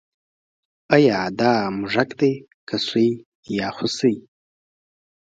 ایا 0.95 1.19
دا 1.39 1.51
موږک 1.77 2.09
دی 2.19 2.33
که 2.67 2.75
سوی 2.87 3.09
یا 3.57 3.67
هوسۍ 3.77 4.15